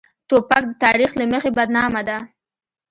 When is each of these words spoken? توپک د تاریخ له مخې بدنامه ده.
توپک 0.29 0.63
د 0.69 0.73
تاریخ 0.83 1.11
له 1.19 1.25
مخې 1.31 1.51
بدنامه 1.57 2.01
ده. 2.07 2.17